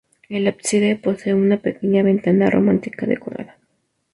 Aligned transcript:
El 0.29 0.47
ábside 0.47 0.95
posee 0.95 1.35
una 1.35 1.57
pequeña 1.59 2.01
ventana 2.01 2.49
románica 2.49 3.05
decorada. 3.05 3.59